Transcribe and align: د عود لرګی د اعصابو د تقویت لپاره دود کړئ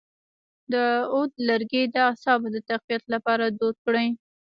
د 0.71 0.73
عود 1.11 1.31
لرګی 1.47 1.83
د 1.93 1.95
اعصابو 2.09 2.47
د 2.55 2.57
تقویت 2.69 3.03
لپاره 3.13 3.45
دود 3.59 3.75
کړئ 3.85 4.07